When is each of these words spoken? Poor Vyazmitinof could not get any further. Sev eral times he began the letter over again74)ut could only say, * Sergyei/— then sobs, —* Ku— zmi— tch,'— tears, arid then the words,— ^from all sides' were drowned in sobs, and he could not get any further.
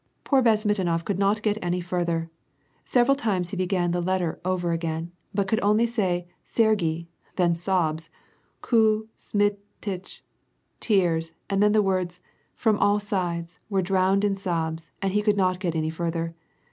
Poor 0.23 0.41
Vyazmitinof 0.41 1.05
could 1.05 1.19
not 1.19 1.43
get 1.43 1.59
any 1.61 1.79
further. 1.79 2.31
Sev 2.83 3.05
eral 3.05 3.15
times 3.15 3.51
he 3.51 3.55
began 3.55 3.91
the 3.91 4.01
letter 4.01 4.39
over 4.43 4.75
again74)ut 4.75 5.45
could 5.47 5.59
only 5.61 5.85
say, 5.85 6.27
* 6.37 6.43
Sergyei/— 6.57 7.05
then 7.35 7.55
sobs, 7.55 8.09
—* 8.45 8.61
Ku— 8.63 9.09
zmi— 9.19 9.57
tch,'— 9.85 10.23
tears, 10.79 11.33
arid 11.51 11.61
then 11.61 11.73
the 11.73 11.83
words,— 11.83 12.19
^from 12.59 12.77
all 12.79 12.99
sides' 12.99 13.59
were 13.69 13.83
drowned 13.83 14.25
in 14.25 14.37
sobs, 14.37 14.89
and 15.03 15.13
he 15.13 15.21
could 15.21 15.37
not 15.37 15.59
get 15.59 15.75
any 15.75 15.91
further. 15.91 16.33